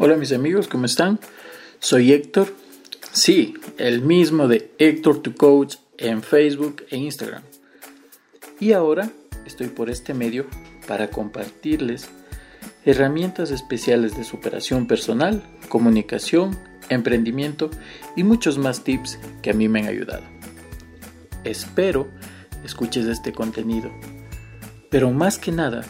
Hola 0.00 0.16
mis 0.16 0.30
amigos, 0.30 0.68
¿cómo 0.68 0.84
están? 0.84 1.18
Soy 1.80 2.12
Héctor, 2.12 2.54
sí, 3.10 3.54
el 3.78 4.00
mismo 4.00 4.46
de 4.46 4.70
Héctor 4.78 5.22
to 5.22 5.34
Coach 5.34 5.74
en 5.96 6.22
Facebook 6.22 6.84
e 6.88 6.98
Instagram. 6.98 7.42
Y 8.60 8.74
ahora 8.74 9.10
estoy 9.44 9.66
por 9.66 9.90
este 9.90 10.14
medio 10.14 10.46
para 10.86 11.10
compartirles 11.10 12.08
herramientas 12.84 13.50
especiales 13.50 14.16
de 14.16 14.22
superación 14.22 14.86
personal, 14.86 15.42
comunicación, 15.68 16.56
emprendimiento 16.90 17.68
y 18.14 18.22
muchos 18.22 18.56
más 18.56 18.84
tips 18.84 19.18
que 19.42 19.50
a 19.50 19.54
mí 19.54 19.68
me 19.68 19.80
han 19.80 19.88
ayudado. 19.88 20.22
Espero 21.42 22.06
escuches 22.62 23.06
este 23.06 23.32
contenido, 23.32 23.90
pero 24.90 25.10
más 25.10 25.40
que 25.40 25.50
nada 25.50 25.84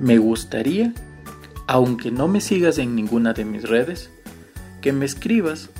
me 0.00 0.18
gustaría 0.18 0.92
aunque 1.72 2.10
no 2.10 2.28
me 2.28 2.42
sigas 2.42 2.76
en 2.76 2.94
ninguna 2.94 3.32
de 3.32 3.46
mis 3.46 3.66
redes, 3.66 4.10
que 4.82 4.92
me 4.92 5.06
escribas 5.06 5.70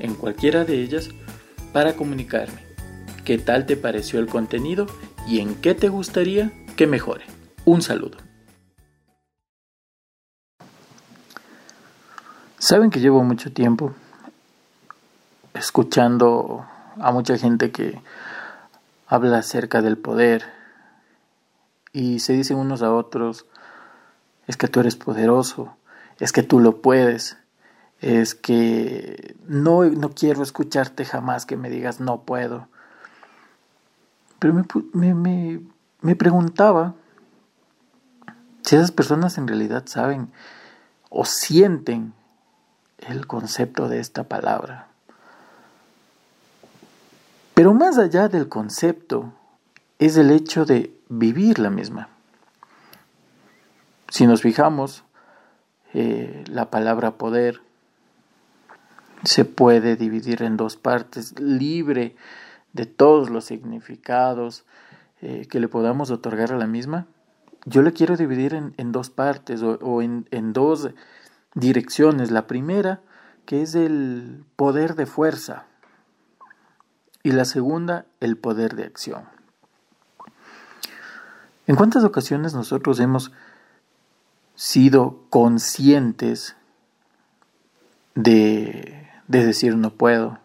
en 0.00 0.16
cualquiera 0.16 0.64
de 0.64 0.82
ellas 0.82 1.10
para 1.72 1.94
comunicarme 1.94 2.64
qué 3.24 3.38
tal 3.38 3.64
te 3.64 3.76
pareció 3.76 4.18
el 4.18 4.26
contenido 4.26 4.88
y 5.28 5.38
en 5.38 5.54
qué 5.54 5.76
te 5.76 5.88
gustaría 5.88 6.50
que 6.74 6.88
mejore. 6.88 7.26
Un 7.64 7.80
saludo. 7.80 8.18
Saben 12.58 12.90
que 12.90 12.98
llevo 12.98 13.22
mucho 13.22 13.52
tiempo 13.52 13.94
escuchando 15.54 16.66
a 16.98 17.12
mucha 17.12 17.38
gente 17.38 17.70
que 17.70 18.00
habla 19.06 19.38
acerca 19.38 19.80
del 19.80 19.96
poder 19.96 20.42
y 21.92 22.18
se 22.18 22.32
dicen 22.32 22.56
unos 22.56 22.82
a 22.82 22.92
otros 22.92 23.46
es 24.46 24.56
que 24.56 24.68
tú 24.68 24.80
eres 24.80 24.96
poderoso, 24.96 25.76
es 26.20 26.32
que 26.32 26.42
tú 26.42 26.60
lo 26.60 26.80
puedes, 26.82 27.36
es 28.00 28.34
que 28.34 29.36
no, 29.46 29.84
no 29.84 30.10
quiero 30.10 30.42
escucharte 30.42 31.04
jamás 31.04 31.46
que 31.46 31.56
me 31.56 31.70
digas 31.70 32.00
no 32.00 32.22
puedo. 32.22 32.68
Pero 34.38 34.54
me, 34.92 35.14
me, 35.14 35.60
me 36.00 36.16
preguntaba 36.16 36.94
si 38.62 38.76
esas 38.76 38.92
personas 38.92 39.38
en 39.38 39.48
realidad 39.48 39.84
saben 39.86 40.30
o 41.08 41.24
sienten 41.24 42.12
el 42.98 43.26
concepto 43.26 43.88
de 43.88 44.00
esta 44.00 44.24
palabra. 44.24 44.88
Pero 47.54 47.72
más 47.72 47.98
allá 47.98 48.28
del 48.28 48.48
concepto 48.48 49.32
es 49.98 50.16
el 50.16 50.30
hecho 50.30 50.64
de 50.64 50.98
vivir 51.08 51.58
la 51.58 51.70
misma. 51.70 52.08
Si 54.14 54.28
nos 54.28 54.42
fijamos, 54.42 55.02
eh, 55.92 56.44
la 56.46 56.70
palabra 56.70 57.18
poder 57.18 57.62
se 59.24 59.44
puede 59.44 59.96
dividir 59.96 60.44
en 60.44 60.56
dos 60.56 60.76
partes, 60.76 61.36
libre 61.40 62.14
de 62.72 62.86
todos 62.86 63.28
los 63.28 63.44
significados 63.44 64.66
eh, 65.20 65.48
que 65.50 65.58
le 65.58 65.66
podamos 65.66 66.12
otorgar 66.12 66.52
a 66.52 66.56
la 66.56 66.68
misma. 66.68 67.08
Yo 67.64 67.82
le 67.82 67.92
quiero 67.92 68.16
dividir 68.16 68.54
en, 68.54 68.92
dos 68.92 69.10
partes 69.10 69.64
o, 69.64 70.00
en, 70.00 70.28
en 70.30 70.52
dos 70.52 70.90
direcciones. 71.56 72.30
La 72.30 72.46
primera, 72.46 73.00
que 73.46 73.62
es 73.62 73.74
el 73.74 74.44
poder 74.54 74.94
de 74.94 75.06
fuerza, 75.06 75.66
y 77.24 77.32
la 77.32 77.46
segunda, 77.46 78.06
el 78.20 78.36
poder 78.36 78.76
de 78.76 78.84
acción. 78.84 79.24
¿En 81.66 81.74
cuántas 81.74 82.04
ocasiones 82.04 82.54
nosotros 82.54 83.00
hemos 83.00 83.32
sido 84.54 85.18
conscientes 85.30 86.56
de, 88.14 89.08
de 89.28 89.46
decir 89.46 89.76
no 89.76 89.90
puedo, 89.90 90.38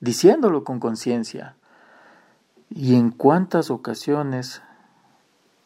diciéndolo 0.00 0.64
con 0.64 0.80
conciencia. 0.80 1.54
Y 2.70 2.96
en 2.96 3.10
cuántas 3.10 3.70
ocasiones 3.70 4.62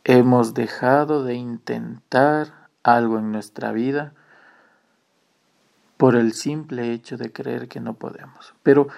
hemos 0.04 0.54
dejado 0.54 1.24
de 1.24 1.34
intentar 1.34 2.68
algo 2.82 3.18
en 3.18 3.32
nuestra 3.32 3.72
vida 3.72 4.12
por 5.96 6.16
el 6.16 6.32
simple 6.32 6.92
hecho 6.92 7.16
de 7.16 7.32
creer 7.32 7.68
que 7.68 7.80
no 7.80 7.94
podemos. 7.94 8.54
Pero 8.62 8.88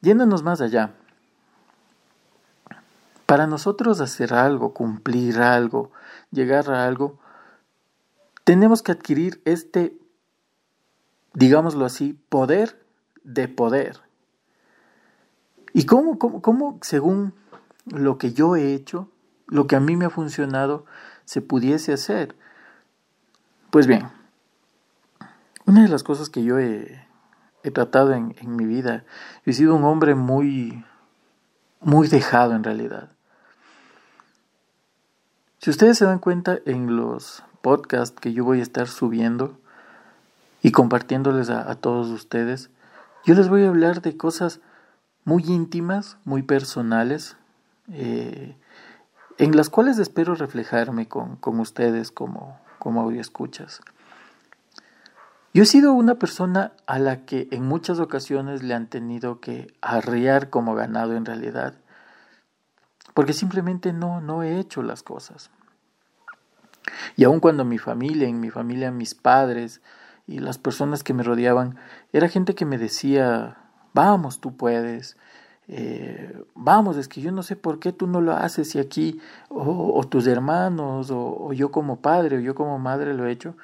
yéndonos 0.00 0.42
más 0.42 0.60
allá, 0.60 0.90
para 3.26 3.46
nosotros 3.46 4.00
hacer 4.00 4.34
algo, 4.34 4.72
cumplir 4.72 5.40
algo, 5.40 5.92
llegar 6.32 6.70
a 6.70 6.86
algo, 6.86 7.18
tenemos 8.48 8.82
que 8.82 8.92
adquirir 8.92 9.42
este, 9.44 9.94
digámoslo 11.34 11.84
así, 11.84 12.18
poder 12.30 12.82
de 13.22 13.46
poder. 13.46 14.00
¿Y 15.74 15.84
cómo, 15.84 16.18
cómo, 16.18 16.78
según 16.80 17.34
lo 17.84 18.16
que 18.16 18.32
yo 18.32 18.56
he 18.56 18.72
hecho, 18.72 19.10
lo 19.48 19.66
que 19.66 19.76
a 19.76 19.80
mí 19.80 19.96
me 19.96 20.06
ha 20.06 20.08
funcionado, 20.10 20.86
se 21.26 21.42
pudiese 21.42 21.92
hacer? 21.92 22.36
Pues 23.68 23.86
bien, 23.86 24.08
una 25.66 25.82
de 25.82 25.88
las 25.88 26.02
cosas 26.02 26.30
que 26.30 26.42
yo 26.42 26.58
he, 26.58 27.06
tratado 27.74 28.14
en, 28.14 28.34
en, 28.38 28.56
mi 28.56 28.64
vida, 28.64 29.04
he 29.44 29.52
sido 29.52 29.74
un 29.74 29.84
hombre 29.84 30.14
muy, 30.14 30.86
muy 31.82 32.08
dejado 32.08 32.54
en 32.54 32.64
realidad. 32.64 33.12
Si 35.58 35.68
ustedes 35.68 35.98
se 35.98 36.06
dan 36.06 36.18
cuenta 36.18 36.60
en 36.64 36.96
los 36.96 37.44
podcast 37.60 38.18
que 38.18 38.32
yo 38.32 38.44
voy 38.44 38.60
a 38.60 38.62
estar 38.62 38.88
subiendo 38.88 39.58
y 40.62 40.72
compartiéndoles 40.72 41.50
a, 41.50 41.74
todos 41.76 42.08
ustedes, 42.08 42.70
yo 43.24 43.34
les 43.34 43.48
voy 43.48 43.64
a 43.64 43.68
hablar 43.68 44.02
de 44.02 44.16
cosas 44.16 44.60
muy 45.24 45.44
íntimas, 45.44 46.16
muy 46.24 46.42
personales, 46.42 47.36
eh, 47.92 48.56
en 49.38 49.56
las 49.56 49.70
cuales 49.70 49.98
espero 49.98 50.34
reflejarme 50.34 51.06
con, 51.06 51.36
con 51.36 51.60
ustedes 51.60 52.10
como, 52.10 52.58
como 52.78 53.02
audio 53.02 53.20
escuchas. 53.20 53.80
Yo 55.54 55.62
he 55.62 55.66
sido 55.66 55.92
una 55.92 56.16
persona 56.16 56.72
a 56.86 56.98
la 56.98 57.24
que 57.24 57.48
en 57.50 57.64
muchas 57.64 58.00
ocasiones 58.00 58.62
le 58.62 58.74
han 58.74 58.86
tenido 58.86 59.40
que 59.40 59.72
arriar 59.80 60.50
como 60.50 60.74
ganado 60.74 61.16
en 61.16 61.24
realidad, 61.24 61.74
porque 63.14 63.32
simplemente 63.32 63.92
no, 63.92 64.20
no 64.20 64.42
he 64.42 64.58
hecho 64.58 64.82
las 64.82 65.02
cosas. 65.02 65.50
Y 67.16 67.24
aun 67.24 67.40
cuando 67.40 67.64
mi 67.64 67.78
familia, 67.78 68.28
en 68.28 68.40
mi 68.40 68.50
familia 68.50 68.90
mis 68.90 69.14
padres 69.14 69.80
y 70.26 70.38
las 70.40 70.58
personas 70.58 71.02
que 71.02 71.14
me 71.14 71.22
rodeaban, 71.22 71.76
era 72.12 72.28
gente 72.28 72.54
que 72.54 72.64
me 72.64 72.78
decía, 72.78 73.56
vamos, 73.94 74.40
tú 74.40 74.56
puedes, 74.56 75.16
eh, 75.68 76.42
vamos, 76.54 76.96
es 76.96 77.08
que 77.08 77.20
yo 77.20 77.32
no 77.32 77.42
sé 77.42 77.56
por 77.56 77.78
qué 77.78 77.92
tú 77.92 78.06
no 78.06 78.20
lo 78.20 78.32
haces 78.32 78.74
y 78.74 78.78
aquí, 78.78 79.20
o, 79.48 80.02
tus 80.08 80.26
hermanos, 80.26 81.10
o, 81.10 81.46
o, 81.46 81.52
yo 81.52 81.70
como 81.70 82.00
padre, 82.00 82.38
o 82.38 82.40
yo 82.40 82.54
como 82.54 82.78
madre 82.78 83.14
lo 83.14 83.26
he 83.26 83.32
hecho. 83.32 83.56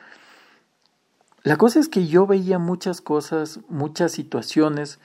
La 1.42 1.56
cosa 1.56 1.78
es 1.80 1.88
que 1.88 2.06
yo 2.06 2.26
veía 2.26 2.58
muchas 2.58 3.00
cosas, 3.00 3.60
muchas 3.68 4.12
situaciones 4.12 4.98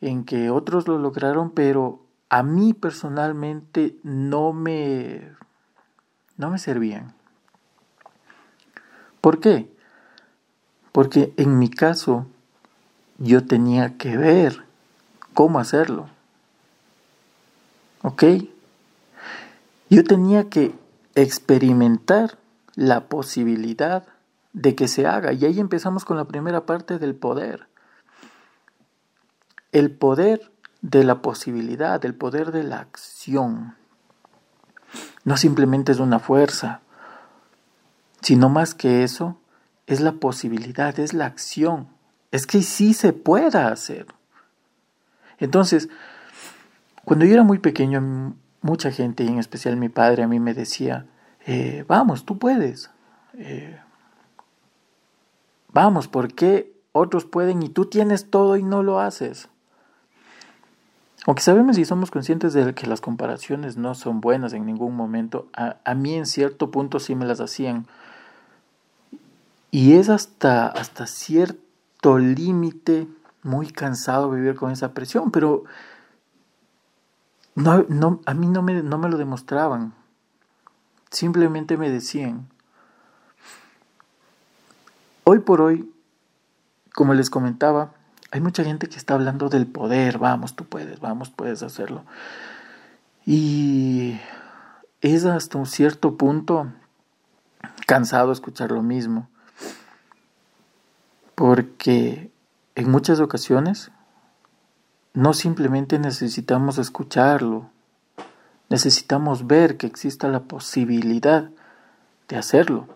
en 0.00 0.24
que 0.24 0.50
otros 0.50 0.86
lo 0.86 0.98
lograron, 0.98 1.50
pero 1.50 2.06
a 2.28 2.42
mí 2.42 2.74
personalmente 2.74 3.96
no 4.02 4.52
me, 4.52 5.32
no 6.36 6.50
me 6.50 6.58
servían. 6.58 7.14
¿Por 9.26 9.40
qué? 9.40 9.68
Porque 10.92 11.34
en 11.36 11.58
mi 11.58 11.68
caso 11.68 12.28
yo 13.18 13.44
tenía 13.44 13.96
que 13.98 14.16
ver 14.16 14.62
cómo 15.34 15.58
hacerlo. 15.58 16.08
¿Ok? 18.02 18.22
Yo 19.90 20.04
tenía 20.04 20.48
que 20.48 20.76
experimentar 21.16 22.38
la 22.76 23.08
posibilidad 23.08 24.06
de 24.52 24.76
que 24.76 24.86
se 24.86 25.08
haga. 25.08 25.32
Y 25.32 25.44
ahí 25.44 25.58
empezamos 25.58 26.04
con 26.04 26.16
la 26.16 26.26
primera 26.26 26.64
parte 26.64 27.00
del 27.00 27.16
poder. 27.16 27.66
El 29.72 29.90
poder 29.90 30.52
de 30.82 31.02
la 31.02 31.20
posibilidad, 31.20 32.04
el 32.04 32.14
poder 32.14 32.52
de 32.52 32.62
la 32.62 32.78
acción. 32.78 33.74
No 35.24 35.36
simplemente 35.36 35.90
es 35.90 35.98
una 35.98 36.20
fuerza, 36.20 36.80
sino 38.26 38.48
más 38.48 38.74
que 38.74 39.04
eso, 39.04 39.38
es 39.86 40.00
la 40.00 40.14
posibilidad, 40.14 40.98
es 40.98 41.14
la 41.14 41.26
acción. 41.26 41.86
Es 42.32 42.44
que 42.44 42.60
sí 42.62 42.92
se 42.92 43.12
pueda 43.12 43.68
hacer. 43.68 44.08
Entonces, 45.38 45.88
cuando 47.04 47.24
yo 47.24 47.34
era 47.34 47.44
muy 47.44 47.60
pequeño, 47.60 48.34
mucha 48.62 48.90
gente, 48.90 49.22
y 49.22 49.28
en 49.28 49.38
especial 49.38 49.76
mi 49.76 49.88
padre, 49.88 50.24
a 50.24 50.26
mí 50.26 50.40
me 50.40 50.54
decía, 50.54 51.06
eh, 51.46 51.84
vamos, 51.86 52.24
tú 52.24 52.36
puedes. 52.36 52.90
Eh, 53.34 53.78
vamos, 55.72 56.08
¿por 56.08 56.34
qué 56.34 56.74
otros 56.90 57.26
pueden 57.26 57.62
y 57.62 57.68
tú 57.68 57.86
tienes 57.86 58.28
todo 58.28 58.56
y 58.56 58.64
no 58.64 58.82
lo 58.82 58.98
haces? 58.98 59.48
Aunque 61.26 61.42
sabemos 61.42 61.78
y 61.78 61.84
somos 61.84 62.10
conscientes 62.10 62.54
de 62.54 62.74
que 62.74 62.88
las 62.88 63.00
comparaciones 63.00 63.76
no 63.76 63.94
son 63.94 64.20
buenas 64.20 64.52
en 64.52 64.66
ningún 64.66 64.96
momento, 64.96 65.46
a, 65.52 65.76
a 65.84 65.94
mí 65.94 66.14
en 66.14 66.26
cierto 66.26 66.72
punto 66.72 66.98
sí 66.98 67.14
me 67.14 67.24
las 67.24 67.38
hacían 67.38 67.86
Y 69.76 69.92
es 69.96 70.08
hasta, 70.08 70.68
hasta 70.68 71.06
cierto 71.06 72.16
límite 72.16 73.08
muy 73.42 73.70
cansado 73.70 74.30
vivir 74.30 74.54
con 74.54 74.70
esa 74.70 74.94
presión, 74.94 75.30
pero 75.30 75.64
no, 77.54 77.84
no, 77.90 78.22
a 78.24 78.32
mí 78.32 78.46
no 78.46 78.62
me, 78.62 78.82
no 78.82 78.96
me 78.96 79.10
lo 79.10 79.18
demostraban. 79.18 79.92
Simplemente 81.10 81.76
me 81.76 81.90
decían, 81.90 82.48
hoy 85.24 85.40
por 85.40 85.60
hoy, 85.60 85.92
como 86.94 87.12
les 87.12 87.28
comentaba, 87.28 87.92
hay 88.30 88.40
mucha 88.40 88.64
gente 88.64 88.88
que 88.88 88.96
está 88.96 89.12
hablando 89.12 89.50
del 89.50 89.66
poder, 89.66 90.16
vamos, 90.16 90.56
tú 90.56 90.64
puedes, 90.64 91.00
vamos, 91.00 91.28
puedes 91.28 91.62
hacerlo. 91.62 92.06
Y 93.26 94.18
es 95.02 95.26
hasta 95.26 95.58
un 95.58 95.66
cierto 95.66 96.16
punto 96.16 96.72
cansado 97.86 98.32
escuchar 98.32 98.72
lo 98.72 98.82
mismo, 98.82 99.28
porque 101.36 102.32
en 102.74 102.90
muchas 102.90 103.20
ocasiones 103.20 103.92
no 105.14 105.32
simplemente 105.32 106.00
necesitamos 106.00 106.78
escucharlo, 106.78 107.70
necesitamos 108.68 109.46
ver 109.46 109.76
que 109.76 109.86
exista 109.86 110.26
la 110.28 110.40
posibilidad 110.40 111.50
de 112.28 112.36
hacerlo. 112.36 112.88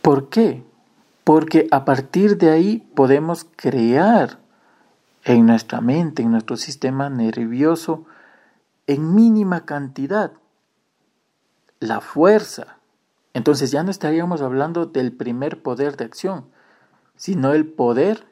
¿Por 0.00 0.30
qué? 0.30 0.64
Porque 1.24 1.68
a 1.70 1.84
partir 1.84 2.38
de 2.38 2.50
ahí 2.50 2.78
podemos 2.94 3.46
crear 3.56 4.38
en 5.24 5.46
nuestra 5.46 5.80
mente, 5.80 6.22
en 6.22 6.30
nuestro 6.30 6.56
sistema 6.56 7.10
nervioso, 7.10 8.04
en 8.86 9.14
mínima 9.14 9.64
cantidad, 9.64 10.32
la 11.80 12.00
fuerza. 12.00 12.78
Entonces 13.34 13.70
ya 13.70 13.82
no 13.82 13.90
estaríamos 13.90 14.42
hablando 14.42 14.86
del 14.86 15.12
primer 15.12 15.62
poder 15.62 15.96
de 15.96 16.04
acción, 16.04 16.44
sino 17.16 17.52
el 17.52 17.66
poder 17.66 18.26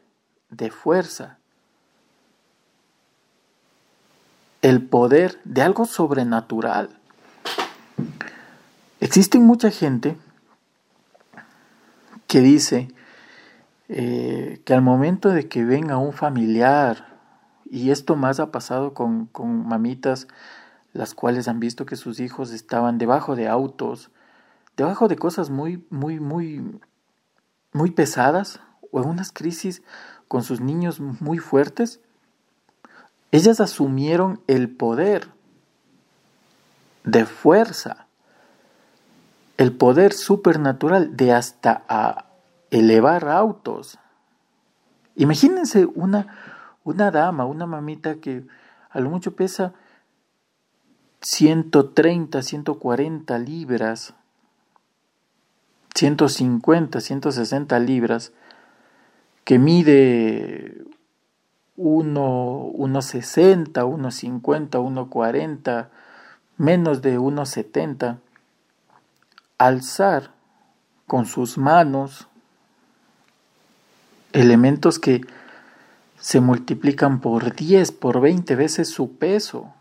de 0.51 0.71
fuerza. 0.71 1.39
El 4.63 4.87
poder 4.87 5.41
de 5.45 5.63
algo 5.63 5.87
sobrenatural. 5.87 6.91
Existe 9.01 9.39
mucha 9.39 9.71
gente 9.71 10.19
que 12.27 12.41
dice 12.41 12.93
eh, 13.89 14.61
que 14.65 14.75
al 14.75 14.83
momento 14.83 15.31
de 15.31 15.49
que 15.49 15.65
venga 15.65 15.97
un 15.97 16.13
familiar, 16.13 17.19
y 17.71 17.91
esto 17.91 18.17
más 18.17 18.39
ha 18.39 18.51
pasado 18.51 18.93
con, 18.93 19.27
con 19.27 19.67
mamitas, 19.67 20.29
las 20.93 21.15
cuales 21.15 21.49
han 21.49 21.59
visto 21.59 21.87
que 21.87 21.97
sus 21.97 22.21
hijos 22.21 22.53
estaban 22.53 22.99
debajo 22.99 23.35
de 23.37 23.49
autos, 23.49 24.11
debajo 24.77 25.09
de 25.09 25.17
cosas 25.17 25.51
muy, 25.51 25.85
muy, 25.91 26.21
muy, 26.21 26.81
muy 27.73 27.91
pesadas, 27.91 28.61
o 28.93 29.01
en 29.01 29.09
unas 29.09 29.33
crisis 29.33 29.83
con 30.29 30.43
sus 30.43 30.61
niños 30.61 31.01
muy 31.01 31.39
fuertes, 31.39 32.01
ellas 33.33 33.61
asumieron 33.61 34.41
el 34.47 34.69
poder 34.69 35.29
de 37.05 37.25
fuerza 37.25 38.09
el 39.61 39.77
poder 39.77 40.15
supernatural 40.15 41.19
de 41.19 41.35
hasta 41.35 41.85
elevar 42.71 43.29
autos. 43.29 43.99
Imagínense 45.17 45.85
una, 45.85 46.29
una 46.83 47.11
dama, 47.11 47.45
una 47.45 47.67
mamita 47.67 48.15
que 48.23 48.47
a 48.89 49.01
lo 49.01 49.11
mucho 49.11 49.37
pesa 49.37 49.75
130, 51.21 52.41
140 52.41 53.39
libras, 53.39 54.15
150, 56.01 56.99
160 56.99 57.79
libras, 57.79 58.33
que 59.45 59.59
mide 59.59 60.83
1,60, 61.77 63.85
1,50, 63.85 64.81
1,40, 64.81 65.89
menos 66.57 67.03
de 67.03 67.19
1,70 67.19 68.17
alzar 69.59 70.31
con 71.07 71.27
sus 71.27 71.59
manos 71.59 72.29
elementos 74.33 74.99
que 74.99 75.21
se 76.19 76.41
multiplican 76.41 77.21
por 77.21 77.55
10, 77.55 77.93
por 77.93 78.23
20 78.23 78.57
veces 78.57 78.89
su 78.89 79.19
peso. 79.19 79.75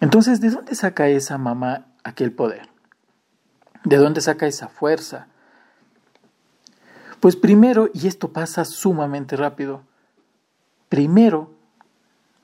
Entonces, 0.00 0.40
¿de 0.40 0.50
dónde 0.50 0.74
saca 0.74 1.08
esa 1.08 1.38
mamá 1.38 1.86
aquel 2.02 2.32
poder? 2.32 2.68
¿De 3.88 3.96
dónde 3.96 4.20
saca 4.20 4.46
esa 4.46 4.68
fuerza? 4.68 5.28
Pues 7.20 7.36
primero, 7.36 7.88
y 7.94 8.06
esto 8.06 8.34
pasa 8.34 8.66
sumamente 8.66 9.34
rápido, 9.34 9.80
primero, 10.90 11.54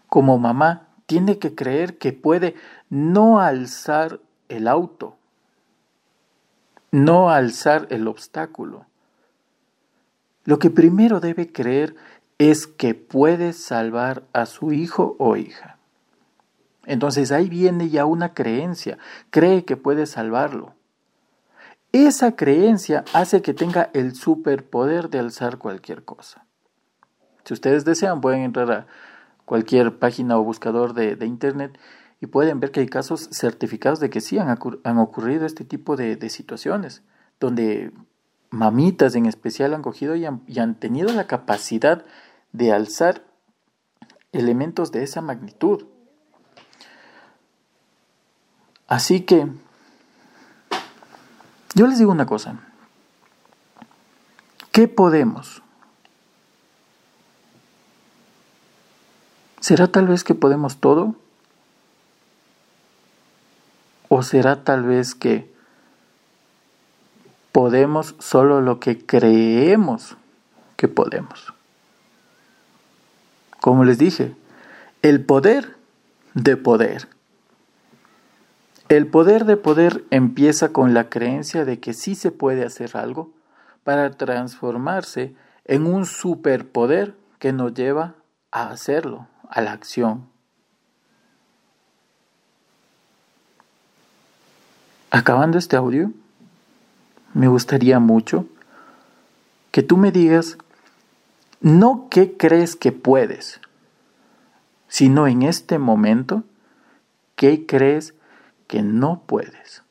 como 0.06 0.38
mamá, 0.38 0.88
tiene 1.04 1.38
que 1.38 1.54
creer 1.54 1.98
que 1.98 2.14
puede 2.14 2.54
no 2.88 3.40
alzar 3.40 4.20
el 4.48 4.66
auto, 4.66 5.18
no 6.90 7.28
alzar 7.28 7.88
el 7.90 8.08
obstáculo. 8.08 8.86
Lo 10.44 10.58
que 10.58 10.70
primero 10.70 11.20
debe 11.20 11.52
creer 11.52 11.94
es 12.38 12.66
que 12.66 12.94
puede 12.94 13.52
salvar 13.52 14.22
a 14.32 14.46
su 14.46 14.72
hijo 14.72 15.14
o 15.18 15.36
hija. 15.36 15.76
Entonces 16.86 17.32
ahí 17.32 17.50
viene 17.50 17.90
ya 17.90 18.06
una 18.06 18.32
creencia, 18.32 18.96
cree 19.28 19.66
que 19.66 19.76
puede 19.76 20.06
salvarlo. 20.06 20.72
Esa 21.94 22.34
creencia 22.34 23.04
hace 23.12 23.40
que 23.40 23.54
tenga 23.54 23.88
el 23.92 24.16
superpoder 24.16 25.10
de 25.10 25.20
alzar 25.20 25.58
cualquier 25.58 26.04
cosa. 26.04 26.44
Si 27.44 27.54
ustedes 27.54 27.84
desean, 27.84 28.20
pueden 28.20 28.40
entrar 28.40 28.72
a 28.72 28.86
cualquier 29.44 29.96
página 30.00 30.36
o 30.36 30.42
buscador 30.42 30.92
de, 30.94 31.24
internet 31.24 31.78
y 32.20 32.26
pueden 32.26 32.58
ver 32.58 32.72
que 32.72 32.80
hay 32.80 32.88
casos 32.88 33.28
certificados 33.30 34.00
de 34.00 34.10
que 34.10 34.20
sí 34.20 34.40
han, 34.40 34.98
ocurrido 34.98 35.46
este 35.46 35.64
tipo 35.64 35.94
de, 35.94 36.18
situaciones, 36.30 37.04
donde 37.38 37.92
mamitas 38.50 39.14
en 39.14 39.26
especial 39.26 39.72
han 39.72 39.82
cogido 39.82 40.16
y 40.16 40.24
han, 40.24 40.74
tenido 40.74 41.12
la 41.12 41.28
capacidad 41.28 42.04
de 42.50 42.72
alzar 42.72 43.22
elementos 44.32 44.90
de 44.90 45.04
esa 45.04 45.20
magnitud. 45.20 45.84
Así 48.88 49.20
que, 49.20 49.46
yo 51.74 51.86
les 51.86 51.98
digo 51.98 52.12
una 52.12 52.26
cosa, 52.26 52.56
¿qué 54.72 54.88
podemos? 54.88 55.62
¿Será 59.60 59.88
tal 59.88 60.06
vez 60.06 60.24
que 60.24 60.34
podemos 60.34 60.76
todo? 60.76 61.14
¿O 64.08 64.22
será 64.22 64.62
tal 64.62 64.84
vez 64.84 65.14
que 65.14 65.52
podemos 67.50 68.14
solo 68.18 68.60
lo 68.60 68.78
que 68.78 69.04
creemos 69.04 70.16
que 70.76 70.86
podemos? 70.86 71.54
Como 73.60 73.84
les 73.84 73.96
dije, 73.96 74.36
el 75.00 75.24
poder 75.24 75.74
de 76.34 76.56
poder. 76.56 77.08
El 78.94 79.08
poder 79.08 79.44
de 79.44 79.56
poder 79.56 80.04
empieza 80.10 80.68
con 80.68 80.94
la 80.94 81.08
creencia 81.08 81.64
de 81.64 81.80
que 81.80 81.94
sí 81.94 82.14
se 82.14 82.30
puede 82.30 82.64
hacer 82.64 82.96
algo 82.96 83.32
para 83.82 84.12
transformarse 84.12 85.34
en 85.64 85.86
un 85.86 86.06
superpoder 86.06 87.16
que 87.40 87.52
nos 87.52 87.74
lleva 87.74 88.14
a 88.52 88.68
hacerlo, 88.68 89.26
a 89.50 89.62
la 89.62 89.72
acción. 89.72 90.28
Acabando 95.10 95.58
este 95.58 95.74
audio, 95.74 96.12
me 97.32 97.48
gustaría 97.48 97.98
mucho 97.98 98.46
que 99.72 99.82
tú 99.82 99.96
me 99.96 100.12
digas 100.12 100.56
no 101.60 102.06
qué 102.12 102.36
crees 102.36 102.76
que 102.76 102.92
puedes, 102.92 103.60
sino 104.86 105.26
en 105.26 105.42
este 105.42 105.80
momento 105.80 106.44
qué 107.34 107.66
crees 107.66 108.14
que 108.66 108.82
no 108.82 109.22
puedes. 109.26 109.82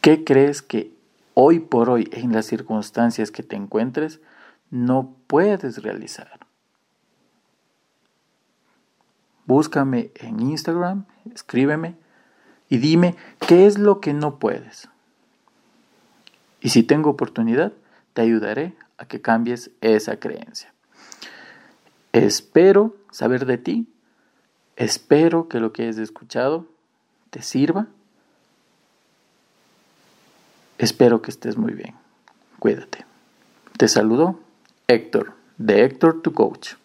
¿Qué 0.00 0.24
crees 0.24 0.62
que 0.62 0.92
hoy 1.34 1.60
por 1.60 1.90
hoy, 1.90 2.08
en 2.12 2.32
las 2.32 2.46
circunstancias 2.46 3.30
que 3.30 3.42
te 3.42 3.56
encuentres, 3.56 4.20
no 4.70 5.14
puedes 5.26 5.82
realizar? 5.82 6.40
Búscame 9.46 10.12
en 10.14 10.40
Instagram, 10.40 11.06
escríbeme 11.34 11.96
y 12.68 12.78
dime 12.78 13.16
qué 13.46 13.66
es 13.66 13.78
lo 13.78 14.00
que 14.00 14.12
no 14.14 14.38
puedes. 14.38 14.88
Y 16.60 16.68
si 16.68 16.82
tengo 16.82 17.10
oportunidad, 17.10 17.72
te 18.12 18.22
ayudaré 18.22 18.74
a 18.96 19.06
que 19.06 19.20
cambies 19.20 19.70
esa 19.80 20.18
creencia. 20.18 20.72
Espero 22.12 22.96
saber 23.10 23.46
de 23.46 23.58
ti, 23.58 23.88
Espero 24.80 25.46
que 25.46 25.60
lo 25.60 25.74
que 25.74 25.86
has 25.86 25.98
escuchado 25.98 26.64
te 27.28 27.42
sirva. 27.42 27.86
Espero 30.78 31.20
que 31.20 31.30
estés 31.30 31.58
muy 31.58 31.74
bien. 31.74 31.94
Cuídate. 32.58 33.04
Te 33.76 33.88
saludo 33.88 34.40
Héctor, 34.88 35.34
de 35.58 35.84
Héctor 35.84 36.22
tu 36.22 36.32
Coach. 36.32 36.76